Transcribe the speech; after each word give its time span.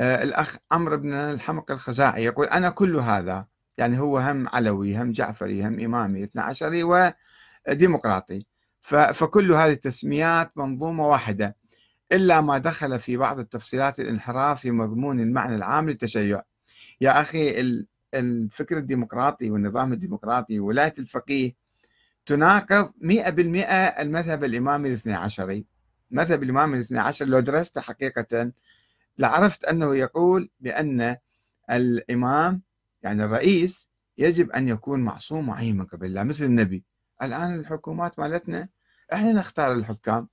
آه، 0.00 0.22
الأخ 0.22 0.56
عمرو 0.72 0.96
بن 0.96 1.12
الحمق 1.12 1.70
الخزاعي 1.70 2.24
يقول 2.24 2.46
أنا 2.46 2.70
كل 2.70 2.96
هذا 2.96 3.46
يعني 3.78 3.98
هو 4.00 4.18
هم 4.18 4.48
علوي 4.48 4.96
هم 4.96 5.12
جعفري 5.12 5.66
هم 5.66 5.80
إمامي 5.80 6.24
اثنى 6.24 6.42
عشري 6.42 7.12
وديمقراطي 7.68 8.46
فكل 8.82 9.52
هذه 9.52 9.72
التسميات 9.72 10.58
منظومة 10.58 11.08
واحدة 11.08 11.56
إلا 12.12 12.40
ما 12.40 12.58
دخل 12.58 13.00
في 13.00 13.16
بعض 13.16 13.38
التفصيلات 13.38 14.00
الانحراف 14.00 14.60
في 14.60 14.70
مضمون 14.70 15.20
المعنى 15.20 15.56
العام 15.56 15.90
للتشيع. 15.90 16.42
يا 17.00 17.20
أخي 17.20 17.76
الفكر 18.14 18.78
الديمقراطي 18.78 19.50
والنظام 19.50 19.92
الديمقراطي 19.92 20.60
ولاية 20.60 20.94
الفقيه 20.98 21.54
تناقض 22.26 22.92
100% 23.00 23.08
المذهب 24.00 24.44
الإمامي 24.44 24.88
الاثني 24.88 25.14
عشري 25.14 25.64
مذهب 26.10 26.42
الإمام 26.42 26.74
الاثني 26.74 26.98
عشر 26.98 27.26
لو 27.26 27.40
درسته 27.40 27.80
حقيقة 27.80 28.52
لعرفت 29.20 29.64
أنه 29.64 29.96
يقول 29.96 30.50
بأن 30.60 31.16
الإمام 31.70 32.62
يعني 33.02 33.24
الرئيس 33.24 33.88
يجب 34.18 34.50
أن 34.50 34.68
يكون 34.68 35.00
معصوم 35.00 35.46
معين 35.46 35.76
من 35.76 35.86
قبل 35.86 36.06
الله 36.06 36.22
مثل 36.22 36.44
النبي. 36.44 36.84
الآن 37.22 37.54
الحكومات 37.54 38.18
مالتنا 38.18 38.68
إحنا 39.12 39.32
نختار 39.32 39.72
الحكام 39.72 40.28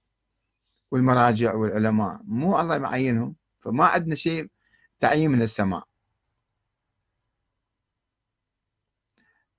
والمراجع 0.91 1.53
والعلماء. 1.53 2.19
مو 2.23 2.59
الله 2.59 2.77
معينهم 2.77 3.35
فما 3.59 3.85
عندنا 3.85 4.15
شيء 4.15 4.49
تعيين 4.99 5.31
من 5.31 5.41
السماء. 5.41 5.83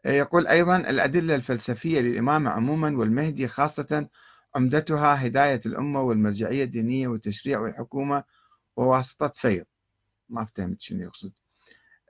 يقول 0.05 0.47
أيضا 0.47 0.77
الأدلة 0.77 1.35
الفلسفية 1.35 2.01
للإمامة 2.01 2.51
عموما 2.51 2.99
والمهدي 2.99 3.49
خاصة 3.49 4.09
عمدتها 4.55 5.27
هداية 5.27 5.61
الأمة 5.67 6.01
والمرجعية 6.01 6.65
الدينية 6.65 7.09
والتشريع 7.09 7.59
والحكومة 7.61 8.25
وواسطة 8.79 9.29
فيض. 9.29 9.65
ما 10.29 10.45
فهمت 10.45 10.81
شنو 10.81 11.03
يقصد. 11.03 11.33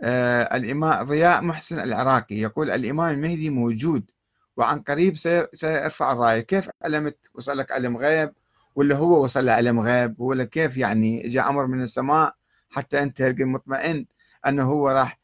آه 0.00 0.56
الإمام 0.56 1.06
ضياء 1.06 1.42
محسن 1.42 1.80
العراقي. 1.80 2.34
يقول 2.34 2.70
الإمام 2.70 3.10
المهدي 3.14 3.50
موجود 3.50 4.10
وعن 4.56 4.80
قريب 4.80 5.16
سيرفع 5.54 6.12
الراية 6.12 6.40
كيف 6.40 6.70
علمت 6.82 7.18
وصلك 7.34 7.72
علم 7.72 7.96
غيب؟ 7.96 8.32
ولا 8.74 8.96
هو 8.96 9.24
وصل 9.24 9.48
علم 9.48 9.80
غيب؟ 9.80 10.20
ولا 10.20 10.44
كيف 10.44 10.76
يعني 10.76 11.28
جاء 11.28 11.48
أمر 11.48 11.66
من 11.66 11.82
السماء 11.82 12.34
حتى 12.70 13.02
أنت 13.02 13.22
مطمئن 13.22 14.06
أنه 14.46 14.64
هو 14.64 14.88
راح 14.88 15.18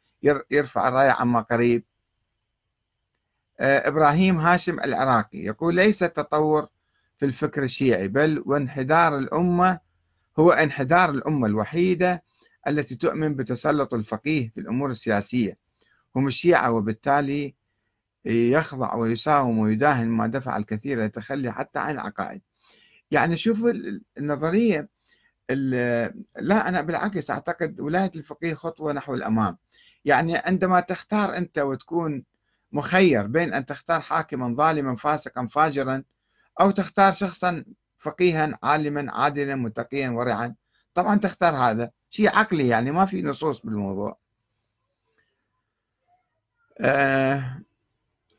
يرفع 0.50 0.88
الراية 0.88 1.10
عما 1.10 1.40
قريب؟ 1.40 1.84
آه 3.60 3.88
إبراهيم 3.88 4.38
هاشم 4.38 4.80
العراقي 4.80 5.38
يقول 5.38 5.74
ليس 5.74 6.02
التطور 6.02 6.68
في 7.16 7.26
الفكر 7.26 7.62
الشيعي 7.62 8.08
بل 8.08 8.42
وانحدار 8.46 9.18
الأمة 9.18 9.83
هو 10.38 10.50
انحدار 10.52 11.10
الأمة 11.10 11.46
الوحيدة 11.46 12.22
التي 12.68 12.94
تؤمن 12.94 13.34
بتسلط 13.34 13.94
الفقيه 13.94 14.48
في 14.54 14.60
الأمور 14.60 14.90
السياسية. 14.90 15.58
هم 16.16 16.26
الشيعة 16.26 16.72
وبالتالي 16.72 17.54
يخضع 18.24 18.94
ويساوم 18.94 19.58
ويداهن 19.58 20.08
ما 20.08 20.26
دفع 20.26 20.56
الكثير 20.56 20.98
للتخلي 20.98 21.52
حتى 21.52 21.78
عن 21.78 21.94
العقائد 21.94 22.40
يعني 23.10 23.36
شوفوا 23.36 23.72
النظرية 24.18 24.88
لا 26.36 26.68
أنا 26.68 26.80
بالعكس 26.82 27.30
أعتقد 27.30 27.80
ولاية 27.80 28.10
الفقيه 28.16 28.54
خطوة 28.54 28.92
نحو 28.92 29.14
الأمام. 29.14 29.56
يعني 30.04 30.36
عندما 30.36 30.80
تختار 30.80 31.36
أنت 31.36 31.58
وتكون 31.58 32.24
مخير 32.72 33.26
بين 33.26 33.54
أن 33.54 33.66
تختار 33.66 34.00
حاكما 34.00 34.54
ظالما 34.56 34.96
فاسقا 34.96 35.46
فاجرا 35.46 36.02
أو 36.60 36.70
تختار 36.70 37.12
شخصا 37.12 37.64
فقيها 38.04 38.58
عالما 38.62 39.12
عادلا 39.12 39.56
متقيا 39.56 40.10
ورعا. 40.10 40.54
طبعا 40.94 41.16
تختار 41.16 41.54
هذا. 41.54 41.90
شيء 42.10 42.28
عقلي 42.28 42.68
يعني 42.68 42.90
ما 42.90 43.06
في 43.06 43.22
نصوص 43.22 43.60
بالموضوع. 43.60 44.18
آه 46.80 47.60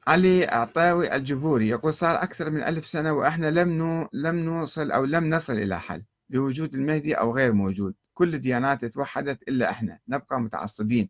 علي 0.07 0.45
عطاوي 0.45 1.15
الجبوري 1.15 1.69
يقول 1.69 1.93
صار 1.93 2.23
أكثر 2.23 2.49
من 2.49 2.63
ألف 2.63 2.87
سنة 2.87 3.13
وإحنا 3.13 3.51
لم 3.51 4.07
لم 4.13 4.35
نوصل 4.35 4.91
أو 4.91 5.05
لم 5.05 5.29
نصل 5.29 5.53
إلى 5.53 5.79
حل 5.79 6.03
بوجود 6.29 6.73
المهدي 6.73 7.13
أو 7.13 7.35
غير 7.35 7.53
موجود. 7.53 7.93
كل 8.13 8.35
الديانات 8.35 8.85
توحدت 8.85 9.41
إلا 9.49 9.69
إحنا. 9.69 9.99
نبقى 10.07 10.41
متعصبين. 10.41 11.09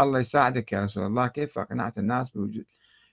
الله 0.00 0.20
يساعدك 0.20 0.72
يا 0.72 0.80
رسول 0.84 1.06
الله. 1.06 1.26
كيف 1.26 1.58
أقنعت 1.58 1.98
الناس 1.98 2.30
بوجود؟ 2.30 2.64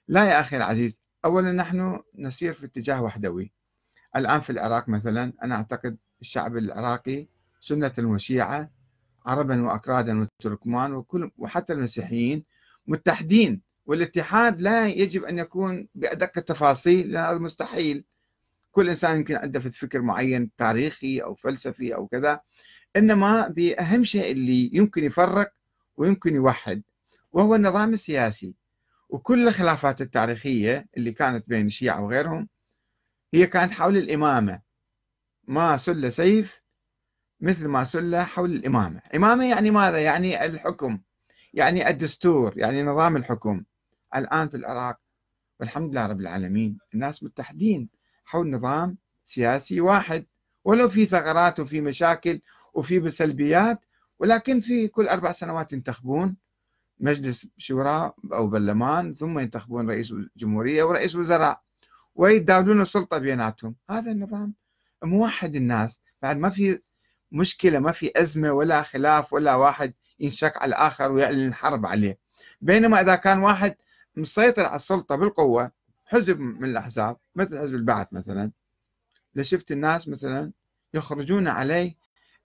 لا 0.07 0.25
يا 0.25 0.39
أخي 0.39 0.57
العزيز 0.57 1.01
أولا 1.25 1.51
نحن 1.51 1.99
نسير 2.15 2.53
في 2.53 2.65
اتجاه 2.65 3.03
وحدوي. 3.03 3.51
الآن 4.15 4.41
في 4.41 4.49
العراق 4.49 4.89
مثلا 4.89 5.33
أنا 5.43 5.55
أعتقد 5.55 5.97
الشعب 6.21 6.57
العراقي 6.57 7.27
سنة 7.59 7.93
وشيعة 7.99 8.69
عربا 9.25 9.65
وأكرادا 9.65 10.21
وتركمان 10.21 10.93
وكل 10.93 11.31
وحتى 11.37 11.73
المسيحيين 11.73 12.43
متحدين 12.87 13.61
والاتحاد 13.85 14.61
لا 14.61 14.87
يجب 14.87 15.23
أن 15.23 15.39
يكون 15.39 15.87
بأدق 15.95 16.31
التفاصيل 16.37 17.11
لأن 17.11 17.23
هذا 17.23 17.37
مستحيل. 17.37 18.03
كل 18.71 18.89
إنسان 18.89 19.17
يمكن 19.17 19.35
عنده 19.35 19.59
فكر 19.59 20.01
معين 20.01 20.49
تاريخي 20.57 21.19
أو 21.19 21.35
فلسفي 21.35 21.95
أو 21.95 22.07
كذا 22.07 22.41
إنما 22.95 23.47
بأهم 23.47 24.03
شيء 24.03 24.31
اللي 24.31 24.69
يمكن 24.73 25.03
يفرق 25.03 25.51
ويمكن 25.97 26.35
يوحد 26.35 26.81
وهو 27.33 27.55
النظام 27.55 27.93
السياسي. 27.93 28.53
وكل 29.09 29.47
الخلافات 29.47 30.01
التاريخية 30.01 30.87
اللي 30.97 31.11
كانت 31.11 31.49
بين 31.49 31.65
الشيعة 31.65 32.01
وغيرهم 32.01 32.47
هي 33.33 33.47
كانت 33.47 33.71
حول 33.71 33.97
الإمامة. 33.97 34.61
ما 35.47 35.77
سل 35.77 36.13
سيف 36.13 36.61
مثل 37.39 37.67
ما 37.67 37.83
سل 37.83 38.15
حول 38.15 38.51
الإمامة. 38.51 39.01
إمامة 39.15 39.45
يعني 39.49 39.71
ماذا؟ 39.71 39.97
يعني 39.97 40.45
الحكم 40.45 40.99
يعني 41.53 41.89
الدستور 41.89 42.57
يعني 42.57 42.83
نظام 42.83 43.17
الحكم. 43.17 43.63
الآن 44.15 44.49
في 44.49 44.57
العراق 44.57 44.99
والحمد 45.59 45.91
لله 45.91 46.07
رب 46.07 46.19
العالمين 46.19 46.77
الناس 46.93 47.23
متحدين 47.23 47.89
حول 48.25 48.49
نظام 48.49 48.97
سياسي 49.25 49.81
واحد. 49.81 50.25
ولو 50.63 50.89
في 50.89 51.05
ثغرات 51.05 51.59
وفي 51.59 51.81
مشاكل 51.81 52.41
وفي 52.73 53.09
سلبيات 53.09 53.79
ولكن 54.19 54.59
في 54.59 54.87
كل 54.87 55.07
أربع 55.07 55.31
سنوات 55.31 55.73
ينتخبون 55.73 56.37
مجلس 56.99 57.47
شورى 57.57 58.13
أو 58.33 58.47
برلمان 58.47 59.13
ثم 59.13 59.39
ينتخبون 59.39 59.89
رئيس 59.89 60.13
جمهورية 60.37 60.83
ورئيس 60.83 61.15
وزراء. 61.15 61.61
ويتداولون 62.15 62.81
السلطة 62.81 63.17
بيناتهم. 63.17 63.75
هذا 63.89 64.11
النظام 64.11 64.53
موحد 65.03 65.55
الناس. 65.55 66.01
بعد 66.21 66.37
ما 66.37 66.49
في 66.49 66.79
مشكلة 67.31 67.79
ما 67.79 67.91
في 67.91 68.11
أزمة 68.15 68.51
ولا 68.51 68.81
خلاف 68.81 69.33
ولا 69.33 69.55
واحد 69.55 69.93
ينشك 70.19 70.57
على 70.57 70.69
الآخر 70.69 71.11
ويعلن 71.11 71.53
حرب 71.53 71.85
عليه. 71.85 72.17
بينما 72.61 73.01
إذا 73.01 73.15
كان 73.15 73.39
واحد 73.39 73.75
مسيطر 74.15 74.65
على 74.65 74.75
السلطة 74.75 75.15
بالقوة 75.15 75.71
حزب 76.05 76.39
من 76.39 76.69
الأحزاب 76.69 77.17
مثل 77.35 77.59
حزب 77.59 77.75
البعث 77.75 78.07
مثلا 78.11 78.51
لشفت 79.35 79.71
الناس 79.71 80.07
مثلا 80.07 80.51
يخرجون 80.93 81.47
عليه 81.47 81.95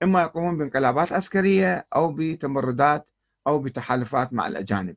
إما 0.02 0.22
يقومون 0.22 0.58
بانقلابات 0.58 1.12
عسكرية 1.12 1.86
أو 1.94 2.12
بتمردات 2.12 3.08
أو 3.46 3.58
بتحالفات 3.58 4.32
مع 4.32 4.46
الأجانب. 4.46 4.96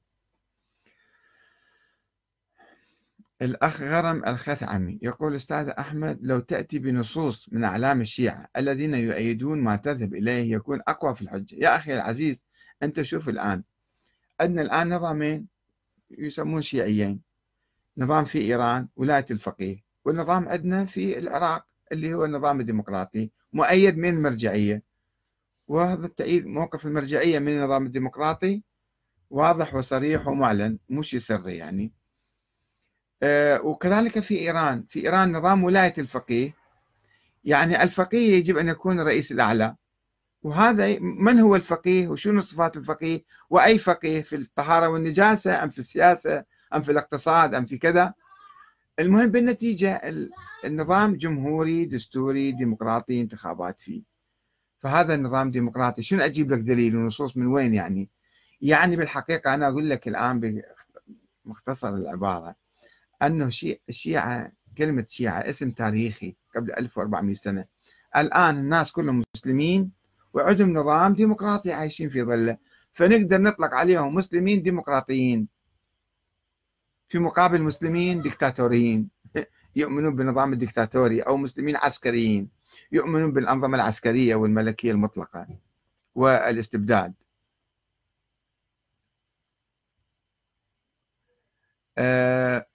الأخ 3.41 3.81
غرم 3.81 4.25
الخثعمي 4.27 4.99
يقول 5.01 5.35
أستاذ 5.35 5.67
أحمد 5.67 6.19
لو 6.21 6.39
تأتي 6.39 6.79
بنصوص 6.79 7.49
من 7.51 7.63
أعلام 7.63 8.01
الشيعة 8.01 8.47
الذين 8.57 8.93
يؤيدون 8.93 9.61
ما 9.61 9.75
تذهب 9.75 10.13
إليه 10.13 10.51
يكون 10.51 10.81
أقوى 10.87 11.15
في 11.15 11.21
الحجة. 11.21 11.55
يا 11.55 11.75
أخي 11.75 11.95
العزيز 11.95 12.45
أنت 12.83 13.01
شوف 13.01 13.29
الآن. 13.29 13.63
عندنا 14.41 14.61
الآن 14.61 14.93
نظامين 14.93 15.47
يسمون 16.11 16.61
شيعيين. 16.61 17.21
نظام 17.97 18.25
في 18.25 18.39
إيران 18.41 18.87
ولاية 18.95 19.25
الفقيه 19.31 19.83
والنظام 20.05 20.49
عندنا 20.49 20.85
في 20.85 21.17
العراق 21.17 21.65
اللي 21.91 22.13
هو 22.13 22.25
النظام 22.25 22.59
الديمقراطي 22.59 23.31
مؤيد 23.53 23.97
من 23.97 24.09
المرجعية 24.09 24.83
وهذا 25.67 26.05
التأييد 26.05 26.45
موقف 26.45 26.85
المرجعية 26.85 27.39
من 27.39 27.57
النظام 27.57 27.85
الديمقراطي 27.85 28.63
واضح 29.29 29.75
وصريح 29.75 30.27
ومعلن 30.27 30.77
شيء 31.01 31.19
سري 31.19 31.57
يعني. 31.57 31.98
وكذلك 33.63 34.19
في 34.19 34.39
إيران. 34.39 34.83
في 34.89 35.05
إيران 35.05 35.31
نظام 35.31 35.63
ولاية 35.63 35.93
الفقيه. 35.97 36.53
يعني 37.43 37.83
الفقيه 37.83 38.33
يجب 38.33 38.57
أن 38.57 38.69
يكون 38.69 38.99
الرئيس 38.99 39.31
الأعلى. 39.31 39.75
وهذا 40.43 40.99
من 40.99 41.39
هو 41.39 41.55
الفقيه؟ 41.55 42.07
وشنو 42.07 42.41
صفات 42.41 42.77
الفقيه؟ 42.77 43.23
وأي 43.49 43.77
فقيه؟ 43.77 44.21
في 44.21 44.35
الطهارة 44.35 44.87
والنجاسة 44.87 45.63
أم 45.63 45.69
في 45.69 45.79
السياسة 45.79 46.43
أم 46.75 46.81
في 46.81 46.91
الاقتصاد 46.91 47.53
أم 47.53 47.65
في 47.65 47.77
كذا. 47.77 48.13
المهم 48.99 49.31
بالنتيجة 49.31 50.01
النظام 50.65 51.15
جمهوري 51.15 51.85
دستوري 51.85 52.51
ديمقراطي 52.51 53.21
انتخابات 53.21 53.79
فيه. 53.79 54.03
فهذا 54.79 55.15
النظام 55.15 55.51
ديمقراطي. 55.51 56.01
شنو 56.01 56.21
أجيب 56.21 56.51
لك 56.51 56.59
دليل 56.59 56.95
ونصوص 56.95 57.37
من 57.37 57.47
وين 57.47 57.73
يعني؟ 57.73 58.09
يعني 58.61 58.95
بالحقيقة 58.95 59.53
أنا 59.53 59.67
أقول 59.67 59.89
لك 59.89 60.07
الآن 60.07 60.63
بمختصر 61.45 61.89
العبارة. 61.89 62.55
أنه 63.21 63.49
الشيعة 63.89 64.51
كلمة 64.77 65.05
شيعة 65.09 65.39
اسم 65.39 65.71
تاريخي 65.71 66.35
قبل 66.55 66.71
1400 66.73 67.35
سنة. 67.35 67.65
الآن 68.17 68.57
الناس 68.57 68.91
كلهم 68.91 69.23
مسلمين 69.35 69.91
وعندهم 70.33 70.73
نظام 70.73 71.13
ديمقراطي 71.13 71.73
عايشين 71.73 72.09
في 72.09 72.23
ظله. 72.23 72.57
فنقدر 72.93 73.41
نطلق 73.41 73.73
عليهم 73.73 74.15
مسلمين 74.15 74.61
ديمقراطيين. 74.61 75.47
في 77.09 77.19
مقابل 77.19 77.61
مسلمين 77.63 78.21
ديكتاتوريين. 78.21 79.09
يؤمنون 79.75 80.15
بالنظام 80.15 80.53
الديكتاتوري 80.53 81.21
أو 81.21 81.37
مسلمين 81.37 81.75
عسكريين. 81.75 82.49
يؤمنون 82.91 83.33
بالأنظمة 83.33 83.75
العسكرية 83.75 84.35
والملكية 84.35 84.91
المطلقة 84.91 85.47
والاستبداد. 86.15 87.13
آه 91.97 92.65